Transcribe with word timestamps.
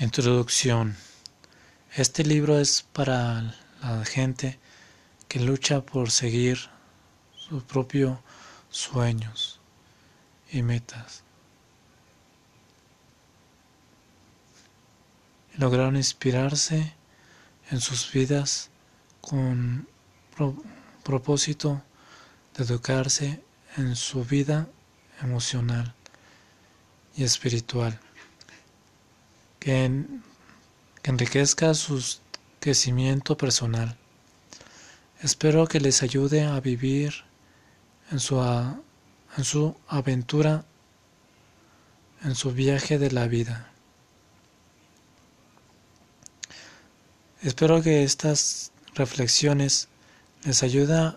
Introducción. 0.00 0.96
Este 1.96 2.22
libro 2.22 2.60
es 2.60 2.82
para 2.82 3.52
la 3.82 4.04
gente 4.04 4.60
que 5.26 5.40
lucha 5.40 5.80
por 5.80 6.12
seguir 6.12 6.70
sus 7.34 7.64
propios 7.64 8.16
sueños 8.70 9.60
y 10.52 10.62
metas. 10.62 11.24
Lograron 15.56 15.96
inspirarse 15.96 16.94
en 17.68 17.80
sus 17.80 18.12
vidas 18.12 18.70
con 19.20 19.88
pro- 20.36 20.62
propósito 21.02 21.82
de 22.56 22.62
educarse 22.62 23.42
en 23.76 23.96
su 23.96 24.24
vida 24.24 24.68
emocional 25.20 25.92
y 27.16 27.24
espiritual 27.24 27.98
que, 29.68 29.84
en- 29.84 30.22
que 31.02 31.10
enriquezca 31.10 31.74
su 31.74 32.02
crecimiento 32.58 33.36
personal. 33.36 33.98
Espero 35.20 35.66
que 35.66 35.78
les 35.78 36.02
ayude 36.02 36.44
a 36.44 36.58
vivir 36.58 37.12
en 38.10 38.18
su, 38.18 38.40
en 38.40 39.44
su 39.44 39.76
aventura, 39.88 40.64
en 42.24 42.34
su 42.34 42.52
viaje 42.52 42.98
de 42.98 43.10
la 43.10 43.26
vida. 43.28 43.70
Espero 47.42 47.82
que 47.82 48.04
estas 48.04 48.72
reflexiones 48.94 49.88
les 50.44 50.62
ayuden 50.62 51.14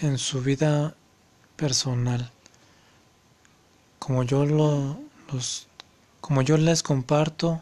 en 0.00 0.16
su 0.16 0.40
vida 0.40 0.96
personal, 1.56 2.32
como 3.98 4.22
yo 4.22 4.46
lo, 4.46 4.98
los 5.30 5.66
como 6.30 6.42
yo 6.42 6.56
les 6.56 6.84
comparto 6.84 7.60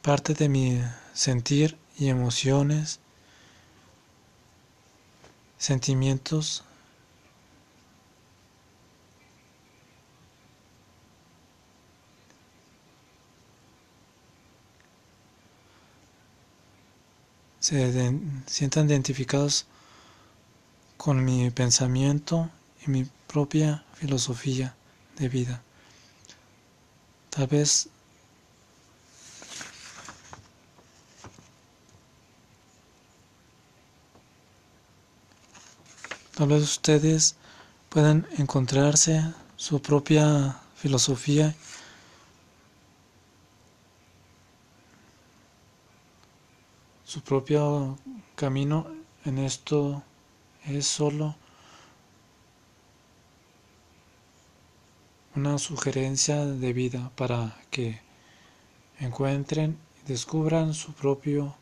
parte 0.00 0.32
de 0.32 0.48
mi 0.48 0.80
sentir 1.12 1.76
y 1.98 2.08
emociones, 2.08 2.98
sentimientos, 5.58 6.64
se 17.60 18.18
sientan 18.46 18.88
identificados 18.88 19.66
con 20.96 21.22
mi 21.22 21.50
pensamiento 21.50 22.48
y 22.86 22.90
mi 22.90 23.06
propia 23.26 23.84
filosofía 23.92 24.74
de 25.18 25.28
vida. 25.28 25.62
Tal 27.30 27.46
vez 27.46 27.88
tal 36.34 36.48
vez 36.48 36.62
ustedes 36.62 37.36
puedan 37.88 38.26
encontrarse 38.36 39.32
su 39.56 39.80
propia 39.80 40.60
filosofía 40.76 41.54
su 47.06 47.22
propio 47.22 47.98
camino 48.34 48.86
en 49.24 49.38
esto 49.38 50.02
es 50.66 50.86
solo 50.86 51.36
una 55.36 55.58
sugerencia 55.58 56.46
de 56.46 56.72
vida 56.72 57.10
para 57.14 57.54
que 57.70 58.00
encuentren 58.98 59.76
y 60.02 60.08
descubran 60.08 60.72
su 60.72 60.94
propio 60.94 61.54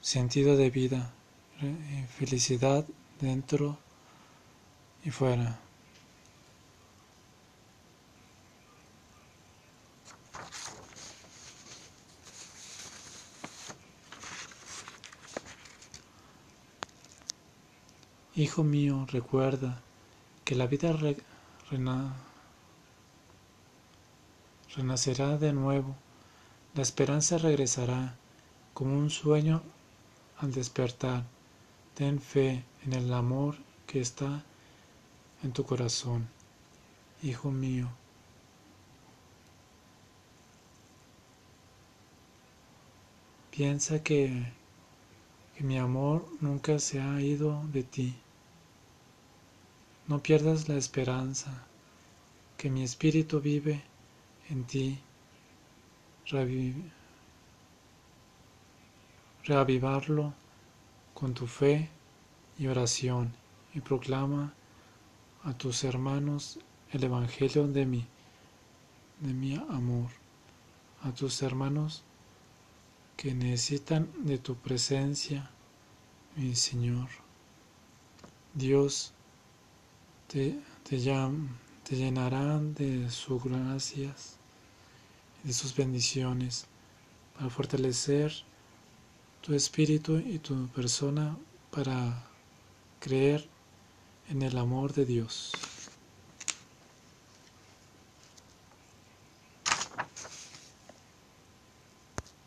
sentido 0.00 0.56
de 0.56 0.70
vida, 0.70 1.12
eh, 1.60 2.06
felicidad 2.16 2.84
dentro 3.20 3.76
y 5.04 5.10
fuera. 5.10 5.58
Hijo 18.36 18.62
mío, 18.62 19.06
recuerda 19.10 19.82
que 20.44 20.54
la 20.54 20.66
vida 20.66 20.92
re- 20.92 21.16
renacerá 24.76 25.36
de 25.38 25.52
nuevo, 25.52 25.94
la 26.74 26.82
esperanza 26.82 27.38
regresará 27.38 28.16
como 28.72 28.98
un 28.98 29.10
sueño 29.10 29.62
al 30.38 30.52
despertar. 30.52 31.24
Ten 31.94 32.20
fe 32.20 32.64
en 32.84 32.94
el 32.94 33.12
amor 33.12 33.56
que 33.86 34.00
está 34.00 34.42
en 35.42 35.52
tu 35.52 35.64
corazón, 35.64 36.28
hijo 37.22 37.50
mío. 37.50 37.88
Piensa 43.50 44.02
que, 44.02 44.50
que 45.54 45.64
mi 45.64 45.78
amor 45.78 46.26
nunca 46.40 46.78
se 46.78 47.02
ha 47.02 47.20
ido 47.20 47.62
de 47.66 47.82
ti. 47.82 48.14
No 50.08 50.22
pierdas 50.22 50.70
la 50.70 50.76
esperanza, 50.76 51.66
que 52.56 52.70
mi 52.70 52.82
espíritu 52.82 53.40
vive 53.40 53.82
en 54.50 54.64
ti. 54.64 54.98
Reavi- 56.26 56.90
reavivarlo 59.44 60.32
con 61.14 61.34
tu 61.34 61.46
fe 61.46 61.88
y 62.58 62.66
oración. 62.66 63.32
Y 63.74 63.80
proclama 63.80 64.52
a 65.44 65.52
tus 65.54 65.84
hermanos 65.84 66.58
el 66.92 67.04
evangelio 67.04 67.66
de 67.66 67.86
mi 67.86 68.06
de 69.20 69.32
mi 69.32 69.54
amor. 69.54 70.10
A 71.02 71.12
tus 71.12 71.42
hermanos 71.42 72.02
que 73.16 73.34
necesitan 73.34 74.08
de 74.24 74.38
tu 74.38 74.56
presencia 74.56 75.50
mi 76.36 76.54
Señor. 76.56 77.08
Dios 78.54 79.12
te, 80.28 80.58
te, 80.84 80.98
llam- 80.98 81.48
te 81.88 81.96
llenarán 81.96 82.74
de 82.74 83.10
sus 83.10 83.42
gracias 83.42 84.36
y 85.44 85.48
de 85.48 85.52
sus 85.54 85.74
bendiciones 85.74 86.66
para 87.34 87.50
fortalecer 87.50 88.32
tu 89.40 89.54
espíritu 89.54 90.16
y 90.18 90.38
tu 90.38 90.68
persona 90.68 91.36
para 91.70 92.24
creer 93.00 93.48
en 94.28 94.42
el 94.42 94.56
amor 94.56 94.92
de 94.92 95.04
Dios. 95.04 95.52